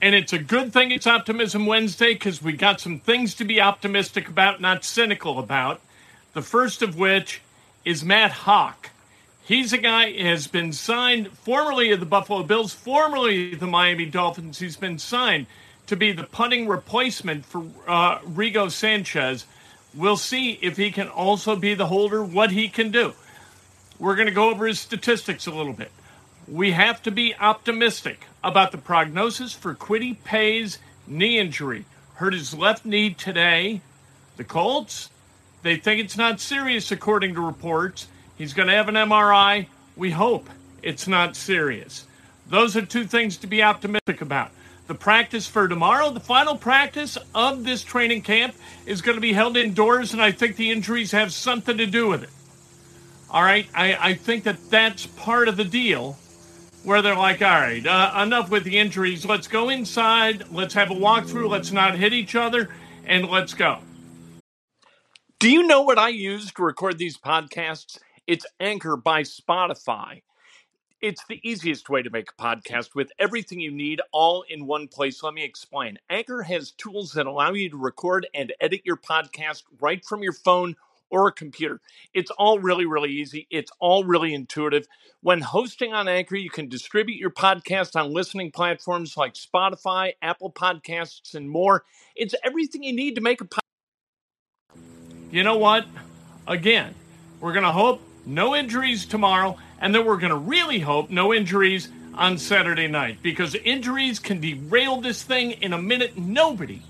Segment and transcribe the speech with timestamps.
[0.00, 3.60] And it's a good thing it's Optimism Wednesday because we got some things to be
[3.60, 5.80] optimistic about, not cynical about.
[6.34, 7.40] The first of which
[7.84, 8.90] is Matt Haack.
[9.44, 14.60] He's a guy has been signed formerly of the Buffalo Bills, formerly the Miami Dolphins.
[14.60, 15.46] He's been signed
[15.88, 19.46] to be the punting replacement for uh, Rigo Sanchez.
[19.94, 23.14] We'll see if he can also be the holder, what he can do.
[23.98, 25.90] We're going to go over his statistics a little bit.
[26.50, 31.84] We have to be optimistic about the prognosis for Kwity Paye's knee injury.
[32.14, 33.82] Hurt his left knee today.
[34.38, 35.10] The Colts,
[35.62, 38.08] they think it's not serious according to reports.
[38.38, 39.66] He's going to have an MRI.
[39.94, 40.48] We hope
[40.82, 42.06] it's not serious.
[42.48, 44.50] Those are two things to be optimistic about.
[44.86, 48.54] The practice for tomorrow, the final practice of this training camp,
[48.86, 52.08] is going to be held indoors, and I think the injuries have something to do
[52.08, 52.30] with it.
[53.28, 56.16] All right, I, I think that that's part of the deal
[56.88, 59.26] where they're like, all right, uh, enough with the injuries.
[59.26, 60.50] Let's go inside.
[60.50, 61.50] Let's have a walkthrough.
[61.50, 62.70] Let's not hit each other,
[63.04, 63.80] and let's go.
[65.38, 67.98] Do you know what I use to record these podcasts?
[68.26, 70.22] It's Anchor by Spotify.
[71.02, 74.88] It's the easiest way to make a podcast with everything you need all in one
[74.88, 75.22] place.
[75.22, 75.98] Let me explain.
[76.08, 80.32] Anchor has tools that allow you to record and edit your podcast right from your
[80.32, 80.74] phone
[81.10, 81.80] or a computer.
[82.14, 83.46] It's all really, really easy.
[83.50, 84.86] It's all really intuitive.
[85.20, 90.52] When hosting on Anchor, you can distribute your podcast on listening platforms like Spotify, Apple
[90.52, 91.84] Podcasts, and more.
[92.14, 93.58] It's everything you need to make a podcast.
[95.30, 95.86] You know what?
[96.46, 96.94] Again,
[97.40, 101.32] we're going to hope no injuries tomorrow and then we're going to really hope no
[101.32, 106.18] injuries on Saturday night because injuries can derail this thing in a minute.
[106.18, 106.82] Nobody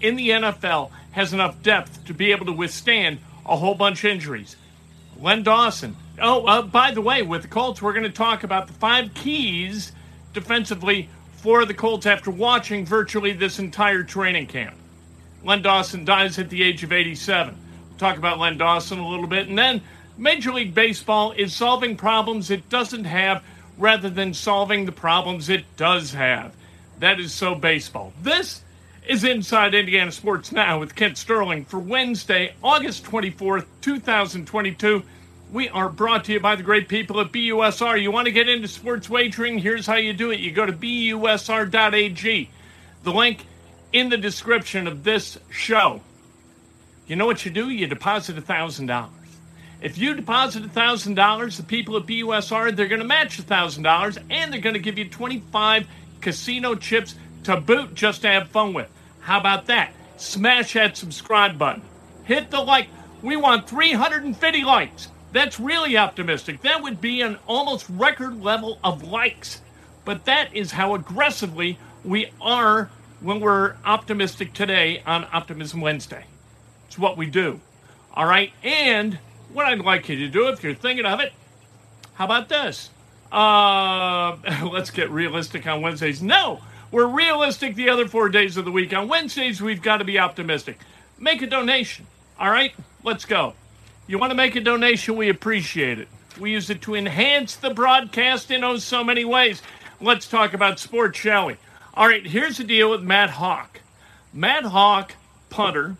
[0.00, 4.10] in the NFL has enough depth to be able to withstand a whole bunch of
[4.10, 4.56] injuries.
[5.20, 5.96] Len Dawson.
[6.20, 9.12] Oh, uh, by the way, with the Colts, we're going to talk about the five
[9.14, 9.92] keys
[10.32, 14.74] defensively for the Colts after watching virtually this entire training camp.
[15.44, 17.56] Len Dawson dies at the age of 87.
[17.88, 19.48] We'll talk about Len Dawson a little bit.
[19.48, 19.80] And then
[20.18, 23.44] Major League Baseball is solving problems it doesn't have
[23.78, 26.54] rather than solving the problems it does have.
[26.98, 28.12] That is so baseball.
[28.22, 28.62] This
[29.06, 35.04] is Inside Indiana Sports Now with Kent Sterling for Wednesday, August 24th, 2022.
[35.52, 38.02] We are brought to you by the great people at BUSR.
[38.02, 39.58] You want to get into sports wagering?
[39.58, 42.50] Here's how you do it you go to busr.ag.
[43.04, 43.46] The link
[43.92, 46.00] in the description of this show.
[47.06, 47.70] You know what you do?
[47.70, 49.08] You deposit $1,000.
[49.82, 54.60] If you deposit $1,000, the people at BUSR, they're going to match $1,000 and they're
[54.60, 55.86] going to give you 25
[56.20, 58.90] casino chips to boot just to have fun with.
[59.26, 59.92] How about that?
[60.18, 61.82] Smash that subscribe button.
[62.26, 62.86] Hit the like.
[63.22, 65.08] We want 350 likes.
[65.32, 66.62] That's really optimistic.
[66.62, 69.62] That would be an almost record level of likes.
[70.04, 72.88] But that is how aggressively we are
[73.18, 76.24] when we're optimistic today on Optimism Wednesday.
[76.86, 77.60] It's what we do.
[78.14, 78.52] All right.
[78.62, 79.18] And
[79.52, 81.32] what I'd like you to do, if you're thinking of it,
[82.14, 82.90] how about this?
[83.32, 84.36] Uh,
[84.70, 86.22] let's get realistic on Wednesdays.
[86.22, 86.60] No,
[86.90, 88.94] we're realistic the other four days of the week.
[88.94, 90.78] On Wednesdays, we've got to be optimistic.
[91.18, 92.06] Make a donation.
[92.38, 92.72] All right,
[93.02, 93.54] let's go.
[94.06, 95.16] You want to make a donation?
[95.16, 96.08] We appreciate it.
[96.38, 99.62] We use it to enhance the broadcast in oh so many ways.
[100.00, 101.56] Let's talk about sports, shall we?
[101.94, 103.80] All right, here's the deal with Matt Haack.
[104.32, 105.12] Matt Haack,
[105.48, 105.96] punter,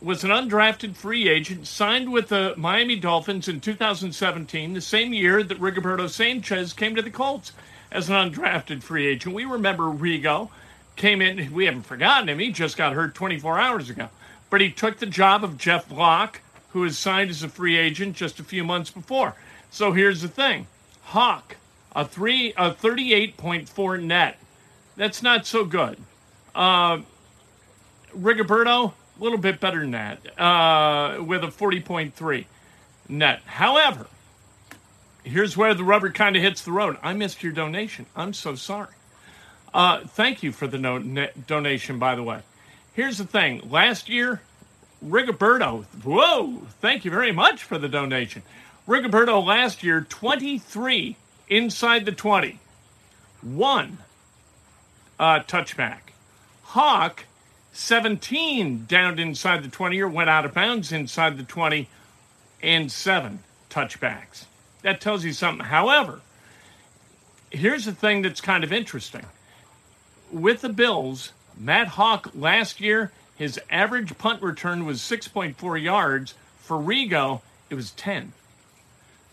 [0.00, 5.42] was an undrafted free agent, signed with the Miami Dolphins in 2017, the same year
[5.42, 7.52] that Rigoberto Sanchez came to the Colts
[7.94, 9.34] as an undrafted free agent.
[9.34, 10.50] We remember Rigo
[10.96, 14.08] came in, we haven't forgotten him, he just got hurt 24 hours ago.
[14.50, 18.16] But he took the job of Jeff Locke, who was signed as a free agent
[18.16, 19.34] just a few months before.
[19.70, 20.66] So here's the thing
[21.08, 21.56] Haack,
[21.94, 24.38] a three a 38.4 net
[24.96, 25.96] That's not so good.
[26.54, 26.98] Uh,
[28.16, 32.44] Rigoberto, a little bit better than that, uh, with a 40.3
[33.08, 33.40] net.
[33.46, 34.06] However,
[35.24, 36.96] here's where the rubber kind of hits the road.
[37.02, 38.06] I missed your donation.
[38.14, 38.94] I'm so sorry.
[39.72, 42.40] Uh, thank you for the no- donation, by the way.
[42.92, 43.68] Here's the thing.
[43.68, 44.40] Last year,
[45.04, 48.42] Rigoberto, whoa, thank you very much for the donation.
[48.86, 51.16] Rigoberto last year, 23
[51.48, 52.60] inside the 20,
[53.42, 53.98] one
[55.18, 55.98] uh, touchback.
[56.68, 57.24] Haack,
[57.72, 61.88] 17 downed inside the 20 or went out of bounds inside the 20,
[62.62, 64.44] and seven touchbacks.
[64.84, 65.64] That tells you something.
[65.64, 66.20] However,
[67.50, 69.24] here's the thing that's kind of interesting.
[70.30, 76.34] With the Bills, Matt Haack last year, his average punt return was 6.4 yards.
[76.58, 77.40] For Rigo,
[77.70, 78.34] it was 10.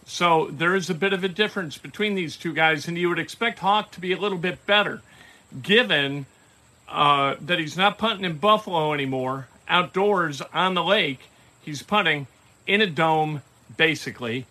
[0.05, 3.19] So there is a bit of a difference between these two guys, and you would
[3.19, 5.01] expect Haack to be a little bit better,
[5.61, 6.27] given
[6.87, 11.29] uh, that he's not punting in Buffalo anymore, outdoors on the lake.
[11.61, 12.27] He's punting
[12.65, 13.41] in a dome,
[13.75, 14.45] basically,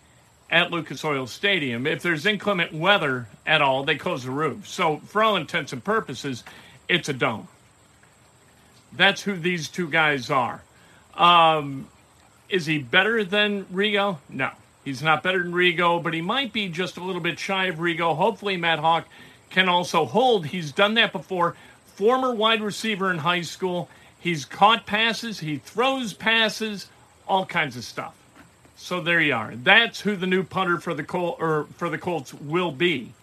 [0.51, 1.87] at Lucas Oil Stadium.
[1.87, 4.67] If there's inclement weather at all, they close the roof.
[4.67, 6.43] So, for all intents and purposes,
[6.89, 7.47] it's a dome.
[8.91, 10.61] That's who these two guys are.
[11.15, 11.87] Um,
[12.49, 14.17] is he better than Rigo?
[14.29, 14.51] No.
[14.83, 17.77] He's not better than Rigo, but he might be just a little bit shy of
[17.77, 18.15] Rigo.
[18.15, 19.05] Hopefully, Matt Haack
[19.49, 20.47] can also hold.
[20.47, 21.55] He's done that before.
[21.95, 23.89] Former wide receiver in high school.
[24.19, 26.87] He's caught passes, he throws passes,
[27.27, 28.15] all kinds of stuff.
[28.75, 29.55] So there you are.
[29.55, 33.13] That's who the new punter for the Col- or for the Colts will be.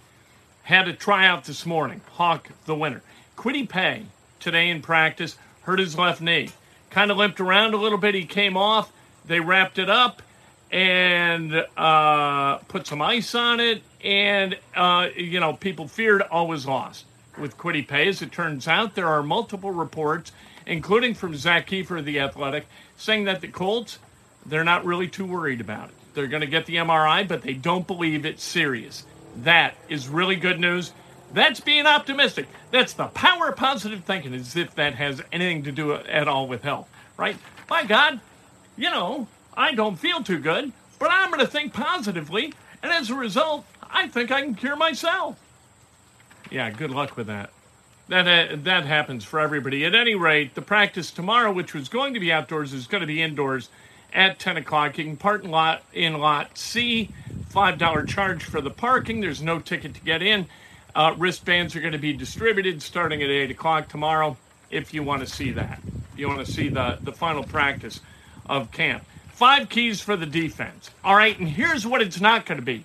[0.62, 2.00] Had a tryout this morning.
[2.16, 3.02] Haack the winner.
[3.36, 4.06] Kwity Paye
[4.38, 6.50] today in practice hurt his left knee.
[6.90, 8.14] Kind of limped around a little bit.
[8.14, 8.92] He came off.
[9.26, 10.22] They wrapped it up
[10.70, 13.82] and uh, put some ice on it.
[14.02, 17.04] And, uh, you know, people feared all was lost
[17.38, 18.08] with Kwity Paye.
[18.08, 20.32] As it turns out, there are multiple reports,
[20.66, 22.66] including from Zak Keefer of The Athletic,
[22.96, 23.98] saying that the Colts,
[24.46, 25.94] they're not really too worried about it.
[26.14, 29.04] They're going to get the MRI, but they don't believe it's serious.
[29.36, 30.92] That is really good news.
[31.32, 32.48] That's being optimistic.
[32.70, 36.48] That's the power of positive thinking, as if that has anything to do at all
[36.48, 37.36] with health, right?
[37.68, 38.20] My God,
[38.76, 43.10] you know, I don't feel too good, but I'm going to think positively, and as
[43.10, 45.38] a result, I think I can cure myself.
[46.50, 47.50] Yeah, good luck with that.
[48.08, 49.84] That uh, that happens for everybody.
[49.84, 53.06] At any rate, the practice tomorrow, which was going to be outdoors, is going to
[53.06, 53.68] be indoors
[54.12, 54.98] at 10 o'clock.
[54.98, 57.10] You can park in lot in lot C.
[57.48, 59.20] Five dollar charge for the parking.
[59.20, 60.46] There's no ticket to get in.
[60.94, 64.36] Uh, wristbands are going to be distributed starting at 8 o'clock tomorrow.
[64.70, 65.80] If you want to see that,
[66.12, 68.00] if you want to see the the final practice
[68.48, 69.04] of camp.
[69.28, 70.90] Five keys for the defense.
[71.04, 72.84] All right, and here's what it's not going to be.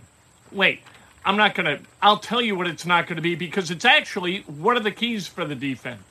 [0.52, 0.82] Wait,
[1.26, 3.86] I'm not going to, I'll tell you what it's not going to be because it's
[3.86, 6.04] actually what are the keys for the defense.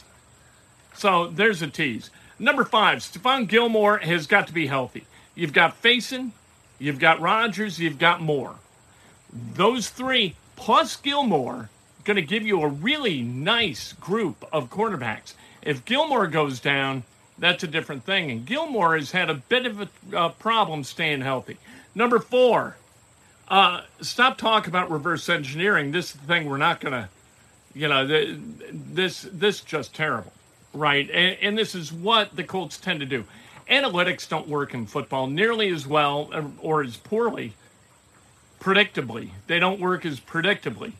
[0.94, 2.10] So there's a tease.
[2.42, 5.06] Number five, Stephon Gilmore has got to be healthy.
[5.36, 6.32] You've got Facyson,
[6.80, 8.56] you've got Rodgers, you've got Moore.
[9.32, 11.70] Those three plus Gilmore
[12.02, 15.34] going to give you a really nice group of cornerbacks.
[15.62, 17.04] If Gilmore goes down,
[17.38, 18.28] that's a different thing.
[18.32, 21.58] And Gilmore has had a bit of a, a problem staying healthy.
[21.94, 22.76] Number four,
[23.46, 25.92] uh, stop talking about reverse engineering.
[25.92, 27.08] This thing we're not going to,
[27.72, 28.04] you know,
[28.72, 30.32] this this just terrible,
[30.72, 31.08] right?
[31.10, 33.24] And, and this is what the Colts tend to do.
[33.70, 37.54] Analytics don't work in football nearly as well um, or as poorly,
[38.60, 39.30] predictably.
[39.46, 40.92] They don't work as predictably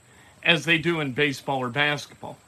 [0.42, 2.38] as they do in baseball or basketball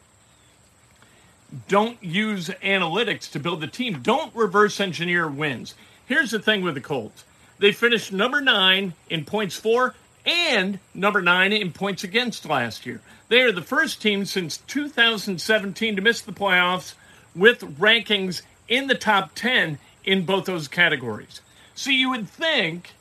[1.68, 4.00] don't use analytics to build the team.
[4.02, 5.74] Don't reverse engineer wins.
[6.06, 7.24] Here's the thing with the Colts
[7.58, 9.94] they finished number nine in points for
[10.26, 13.00] and number nine in points against last year.
[13.28, 16.94] They are the first team since 2017 to miss the playoffs
[17.34, 21.40] with rankings in the top 10 in both those categories.
[21.74, 22.92] So you would think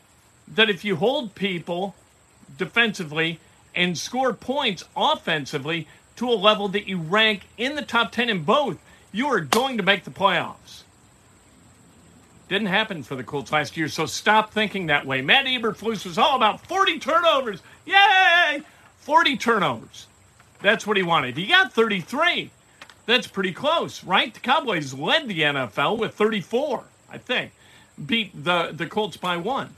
[0.47, 1.95] that if you hold people
[2.57, 3.39] defensively
[3.75, 8.43] and score points offensively, to a level that you rank in the top 10 in
[8.43, 8.77] both,
[9.11, 10.83] you are going to make the playoffs.
[12.49, 15.21] Didn't happen for the Colts last year, so stop thinking that way.
[15.21, 17.61] Matt Eberflus was all about 40 turnovers.
[17.85, 18.61] Yay!
[18.99, 20.07] 40 turnovers.
[20.61, 21.37] That's what he wanted.
[21.37, 22.51] He got 33.
[23.05, 24.33] That's pretty close, right?
[24.33, 27.51] The Cowboys led the NFL with 34, I think.
[28.03, 29.75] Beat the, the Colts by one.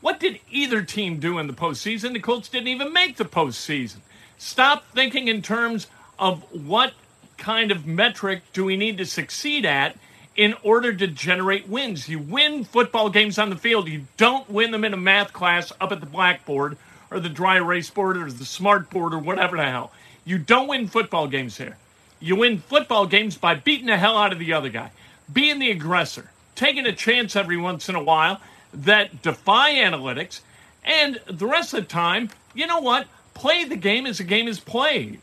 [0.00, 2.12] What did either team do in the postseason?
[2.12, 3.98] The Colts didn't even make the postseason.
[4.38, 5.86] Stop thinking in terms
[6.18, 6.94] of what
[7.36, 9.96] kind of metric do we need to succeed at
[10.36, 12.08] in order to generate wins.
[12.08, 15.72] You win football games on the field, you don't win them in a math class
[15.80, 16.76] up at the blackboard
[17.10, 19.92] or the dry erase board or the smart board or whatever the hell.
[20.24, 21.76] You don't win football games here.
[22.20, 24.90] You win football games by beating the hell out of the other guy,
[25.32, 28.40] being the aggressor, taking a chance every once in a while
[28.72, 30.40] that defy analytics,
[30.84, 33.06] and the rest of the time, you know what?
[33.34, 35.20] Play the game as the game is played.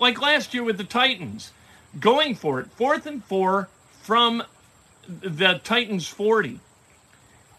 [0.00, 1.52] Like last year with the Titans,
[1.98, 3.68] going for it, fourth and four
[4.02, 4.42] from
[5.06, 6.60] the Titans 40,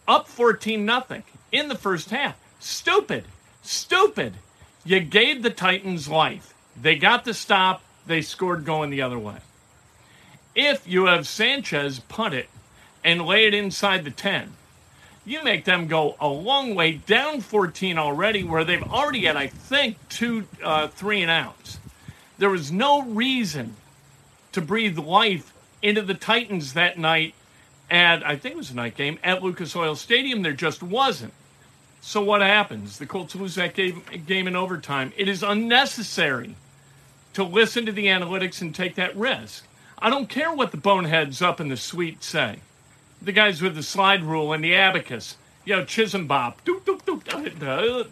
[0.07, 2.37] up 14 nothing in the first half.
[2.59, 3.25] Stupid,
[3.61, 4.33] stupid.
[4.83, 6.53] You gave the Titans life.
[6.75, 9.37] They got the stop, they scored going the other way.
[10.55, 12.49] If you have Sanchez punt it
[13.03, 14.53] and lay it inside the 10,
[15.25, 19.47] you make them go a long way down 14 already, where they've already had, I
[19.47, 21.79] think, two, uh, three and outs.
[22.37, 23.75] There was no reason
[24.51, 27.33] to breathe life into the Titans that night
[27.89, 30.41] at, I think it was a night game, at Lucas Oil Stadium.
[30.41, 31.33] There just wasn't.
[32.01, 32.97] So what happens?
[32.97, 35.13] The Colts lose that game, game in overtime.
[35.15, 36.55] It is unnecessary
[37.33, 39.65] to listen to the analytics and take that risk.
[39.99, 42.59] I don't care what the boneheads up in the suite say.
[43.21, 46.55] The guys with the slide rule and the abacus, you know, Chisholm Bob.
[46.67, 48.03] Uh,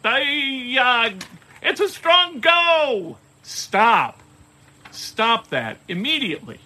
[1.62, 3.18] it's a strong go.
[3.44, 4.22] Stop.
[4.92, 6.60] Stop that immediately.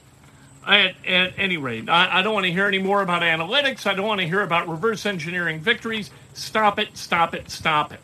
[0.68, 3.86] At, at any rate, I, I don't want to hear any more about analytics.
[3.86, 6.10] I don't want to hear about reverse engineering victories.
[6.34, 8.00] Stop it, stop it, stop it.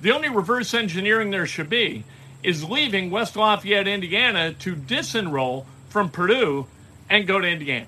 [0.00, 2.04] The only reverse engineering there should be
[2.42, 6.66] is leaving West Lafayette, Indiana to disenroll from Purdue
[7.08, 7.86] and go to Indiana.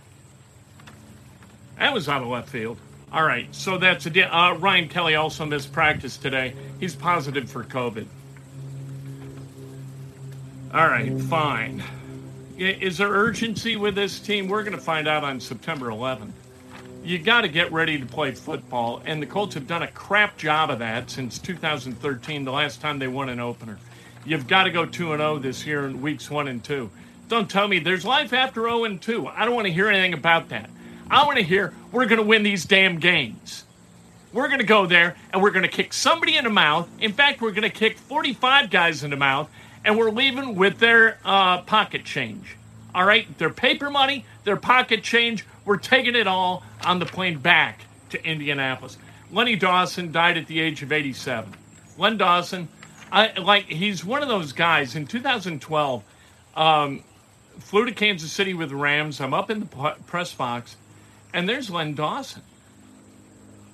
[1.78, 2.78] That was out of left field.
[3.12, 6.54] All right, so that's a di- uh, Ryan Kelly also missed practice today.
[6.80, 8.06] He's positive for COVID.
[10.72, 11.82] All right, fine.
[12.56, 14.48] Is there urgency with this team?
[14.48, 16.32] We're going to find out on September 11th.
[17.04, 20.38] You got to get ready to play football, and the Colts have done a crap
[20.38, 23.78] job of that since 2013, the last time they won an opener.
[24.24, 26.90] You've got to go 2 and 0 this year in weeks 1 and 2.
[27.28, 29.26] Don't tell me there's life after 0 and 2.
[29.26, 30.70] I don't want to hear anything about that.
[31.10, 33.64] I want to hear we're going to win these damn games.
[34.32, 36.88] We're going to go there and we're going to kick somebody in the mouth.
[37.00, 39.50] In fact, we're going to kick 45 guys in the mouth
[39.84, 42.56] and we're leaving with their uh, pocket change.
[42.94, 45.44] All right, their paper money, their pocket change.
[45.64, 48.98] We're taking it all on the plane back to Indianapolis.
[49.30, 51.54] Lenny Dawson died at the age of 87.
[51.98, 52.68] Len Dawson,
[53.12, 54.96] I, like he's one of those guys.
[54.96, 56.02] In 2012,
[56.56, 57.04] um,
[57.60, 59.20] flew to Kansas City with the Rams.
[59.20, 59.66] I'm up in the
[60.06, 60.76] press box,
[61.32, 62.42] and there's Len Dawson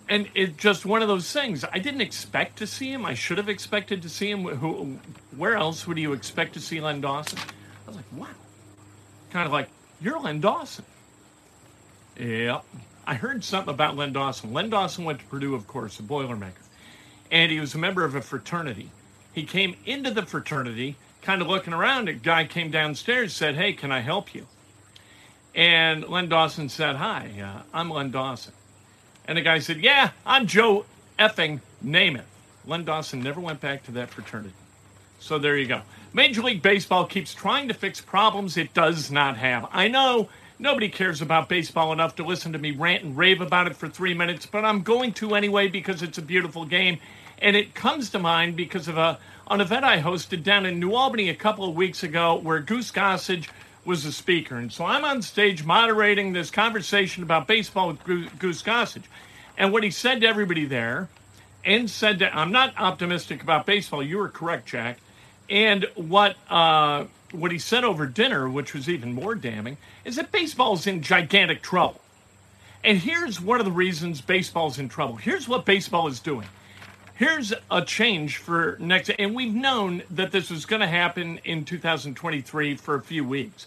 [0.09, 1.65] and it's just one of those things.
[1.71, 3.05] I didn't expect to see him.
[3.05, 4.45] I should have expected to see him.
[4.45, 4.99] Who,
[5.37, 7.39] where else would you expect to see Len Dawson?
[7.39, 8.27] I was like, wow,
[9.31, 9.69] kind of like
[10.01, 10.85] you're Len Dawson.
[12.19, 12.65] Yep.
[13.07, 14.53] I heard something about Len Dawson.
[14.53, 16.53] Len Dawson went to Purdue, of course, a Boilermaker,
[17.31, 18.91] and he was a member of a fraternity.
[19.33, 22.09] He came into the fraternity, kind of looking around.
[22.09, 24.47] A guy came downstairs, said, "Hey, can I help you?"
[25.55, 28.55] And Len Dawson said, "Hi, uh, I'm Len Dawson."
[29.29, 30.87] And the guy said, Yeah, I'm Joe
[31.19, 32.25] effing Namath.
[32.65, 34.55] Len Dawson never went back to that fraternity.
[35.21, 35.83] So there you go.
[36.15, 39.69] Major League Baseball keeps trying to fix problems it does not have.
[39.71, 43.67] I know nobody cares about baseball enough to listen to me rant and rave about
[43.67, 46.99] it for three minutes, but I'm going to anyway because it's a beautiful game.
[47.41, 49.19] And it comes to mind because of a
[49.51, 52.93] an event I hosted down in New Albany a couple of weeks ago where Goose
[52.93, 53.49] Gossage
[53.83, 54.57] was the speaker.
[54.57, 59.05] And so I'm on stage moderating this conversation about baseball with Goose Gossage.
[59.57, 61.09] And what he said to everybody there,
[61.65, 64.03] and said that I'm not optimistic about baseball.
[64.03, 64.99] You were correct, Jack.
[65.51, 70.33] And what uh, what he said over dinner, which was even more damning, is that
[70.33, 72.01] baseball's in gigantic trouble.
[72.85, 75.17] And here's one of the reasons baseball's in trouble.
[75.17, 76.49] Here's what baseball is doing.
[77.19, 81.65] Here's a change for next, and we've known that this was going to happen in
[81.65, 83.67] 2023 for a few weeks.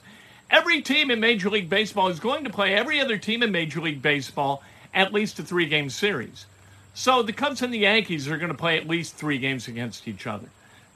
[0.50, 3.82] Every team in Major League Baseball is going to play every other team in Major
[3.82, 6.46] League Baseball at least a three game series.
[6.94, 10.08] So the Cubs and the Yankees are going to play at least three games against
[10.08, 10.48] each other.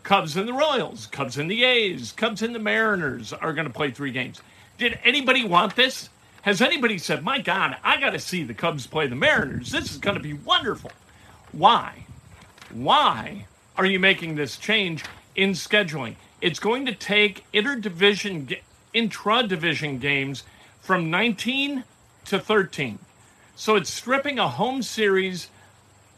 [0.03, 3.73] Cubs and the Royals, Cubs and the A's, Cubs and the Mariners are going to
[3.73, 4.41] play three games.
[4.77, 6.07] Did anybody want this?
[6.43, 9.73] Has anybody said, my God, I got to see the Cubs play the Mariners?
[9.73, 10.93] This is going to be wonderful.
[11.51, 12.05] Why?
[12.71, 13.45] Why
[13.77, 15.03] are you making this change
[15.35, 16.15] in scheduling?
[16.41, 18.57] It's going to take interdivision
[18.93, 20.43] intra-division games
[20.79, 21.83] from 19
[22.25, 22.99] to 13.
[23.55, 25.49] So it's stripping a home series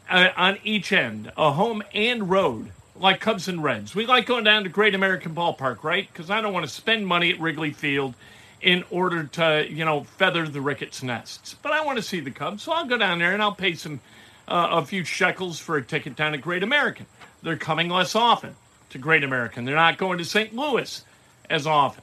[0.08, 3.94] uh, on each end, a home and road, like Cubs and Reds.
[3.94, 6.08] We like going down to Great American Ballpark, right?
[6.10, 8.14] Because I don't want to spend money at Wrigley Field
[8.60, 11.54] in order to, you know, feather the Ricketts nests.
[11.54, 13.74] But I want to see the Cubs, so I'll go down there and I'll pay
[13.74, 14.00] some
[14.48, 17.06] uh, a few shekels for a ticket down to Great American.
[17.42, 18.56] They're coming less often
[18.90, 19.64] to Great American.
[19.64, 20.54] They're not going to St.
[20.54, 21.04] Louis
[21.48, 22.02] as often.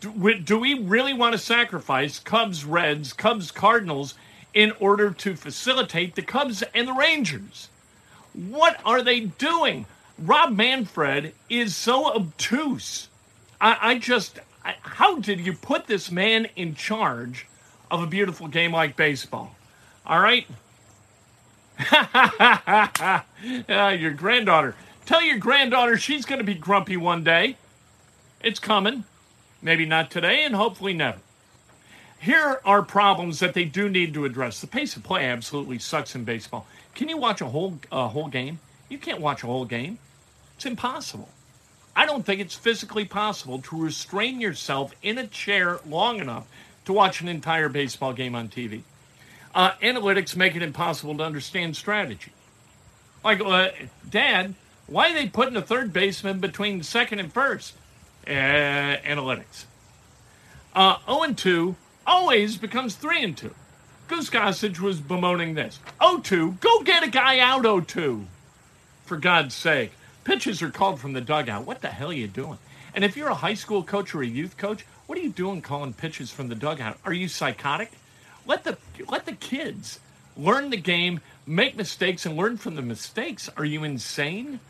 [0.00, 4.14] Do, do we really want to sacrifice Cubs, Reds, Cubs, Cardinals
[4.52, 7.68] in order to facilitate the Cubs and the Rangers?
[8.32, 9.86] What are they doing?
[10.18, 13.08] Rob Manfred is so obtuse.
[13.60, 17.46] I, I just, I, how did you put this man in charge
[17.90, 19.54] of a beautiful game like baseball?
[20.06, 20.46] All right.
[23.68, 24.74] uh, your granddaughter.
[25.04, 27.56] Tell your granddaughter she's going to be grumpy one day.
[28.42, 29.04] It's coming.
[29.60, 31.18] Maybe not today, and hopefully never.
[32.18, 34.60] Here are problems that they do need to address.
[34.60, 36.66] The pace of play absolutely sucks in baseball.
[36.94, 38.60] Can you watch a whole a whole game?
[38.88, 39.98] You can't watch a whole game.
[40.56, 41.28] It's impossible.
[41.94, 46.46] I don't think it's physically possible to restrain yourself in a chair long enough
[46.84, 48.82] to watch an entire baseball game on TV.
[49.54, 52.32] Uh, analytics make it impossible to understand strategy.
[53.24, 53.70] Like, uh,
[54.08, 54.54] Dad,
[54.86, 57.74] why are they putting a third baseman between second and first?
[58.26, 59.64] Uh, analytics.
[60.74, 63.54] Uh, 0 and 2 always becomes 3 and 2.
[64.08, 65.78] Goose Gossage was bemoaning this.
[66.02, 68.26] 0 2, go get a guy out 0 2.
[69.04, 69.92] For God's sake.
[70.24, 71.66] Pitches are called from the dugout.
[71.66, 72.58] What the hell are you doing?
[72.94, 75.62] And if you're a high school coach or a youth coach, what are you doing
[75.62, 76.98] calling pitches from the dugout?
[77.04, 77.90] Are you psychotic?
[78.46, 78.76] Let the
[79.08, 79.21] let
[79.52, 80.00] kids
[80.34, 83.50] learn the game, make mistakes, and learn from the mistakes.
[83.54, 84.60] Are you insane?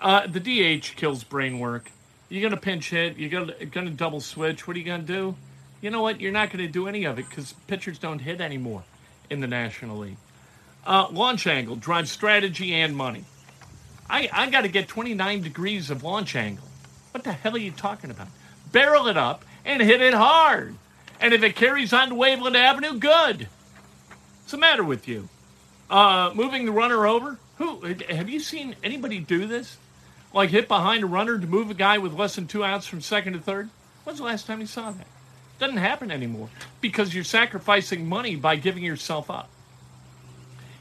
[0.00, 1.90] Uh, the DH kills brain work.
[2.30, 3.18] You're gonna pinch hit.
[3.18, 4.66] You're gonna gonna double switch.
[4.66, 5.36] What are you gonna do?
[5.82, 6.18] You know what?
[6.18, 8.84] You're not gonna do any of it because pitchers don't hit anymore
[9.28, 10.16] in the National League.
[10.86, 13.24] Uh, launch angle drives strategy and money.
[14.08, 16.66] I, I got to get 29 degrees of launch angle.
[17.12, 18.28] What the hell are you talking about?
[18.72, 20.74] Barrel it up and hit it hard.
[21.20, 23.48] And if it carries on to Waveland Avenue, good.
[24.42, 25.28] What's the matter with you?
[25.88, 27.38] Uh, moving the runner over?
[27.58, 29.76] Who have you seen anybody do this?
[30.34, 33.00] Like hit behind a runner to move a guy with less than two outs from
[33.00, 33.70] second to third?
[34.04, 35.06] When's the last time you saw that?
[35.58, 36.48] Doesn't happen anymore
[36.80, 39.48] because you're sacrificing money by giving yourself up.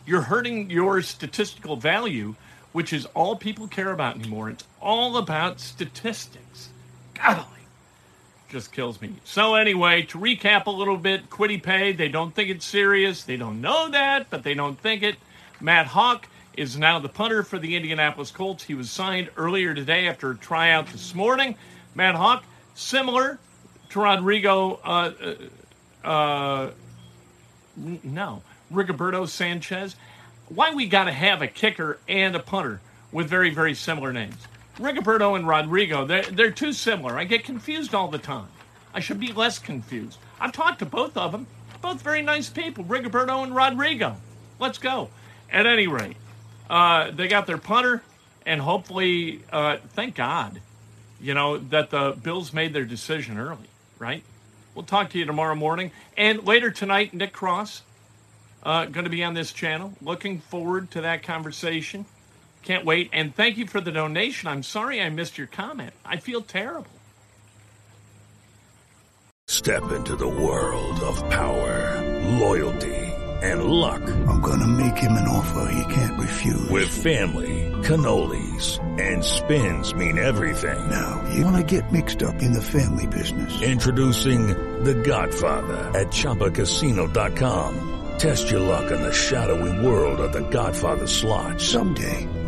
[0.07, 2.35] You're hurting your statistical value,
[2.71, 4.49] which is all people care about anymore.
[4.49, 6.69] It's all about statistics.
[7.13, 7.60] Golly
[8.51, 9.13] just kills me.
[9.23, 13.23] So anyway, to recap a little bit, Kwity Paye, they don't think it's serious.
[13.23, 15.15] They don't know that, but they don't think it.
[15.61, 16.25] Matt Haack
[16.57, 18.65] is now the punter for the Indianapolis Colts.
[18.65, 21.55] He was signed earlier today after a tryout this morning.
[21.95, 22.43] Matt Haack,
[22.75, 23.39] similar
[23.89, 25.11] to Rodrigo, uh,
[26.03, 26.71] uh, uh,
[28.03, 29.95] no, Rigoberto Sanchez.
[30.49, 32.81] Why we got to have a kicker and a punter
[33.13, 34.35] with very, very similar names?
[34.81, 37.17] Rigoberto and Rodrigo, they're, they're too similar.
[37.17, 38.47] I get confused all the time.
[38.93, 40.17] I should be less confused.
[40.39, 41.47] I've talked to both of them.
[41.81, 44.17] Both very nice people, Rigoberto and Rodrigo.
[44.59, 45.09] Let's go.
[45.51, 46.15] At any rate,
[46.69, 48.03] uh, they got their punter,
[48.45, 50.61] and hopefully, uh, thank God,
[51.19, 53.67] you know, that the Bills made their decision early,
[53.97, 54.23] right?
[54.75, 55.91] We'll talk to you tomorrow morning.
[56.15, 57.81] And later tonight, Nick Cross,
[58.63, 59.93] uh, going to be on this channel.
[60.01, 62.05] Looking forward to that conversation.
[62.63, 63.09] Can't wait.
[63.13, 64.47] And thank you for the donation.
[64.47, 65.93] I'm sorry I missed your comment.
[66.05, 66.91] I feel terrible.
[69.47, 72.01] Step into the world of power,
[72.39, 72.95] loyalty,
[73.41, 74.01] and luck.
[74.01, 76.69] I'm going to make him an offer he can't refuse.
[76.69, 80.89] With family, cannolis, and spins mean everything.
[80.89, 83.61] Now, you want to get mixed up in the family business.
[83.61, 84.47] Introducing
[84.83, 87.87] The Godfather at Chumbacasino.com.
[88.19, 91.59] Test your luck in the shadowy world of The Godfather slot.
[91.59, 92.27] Someday,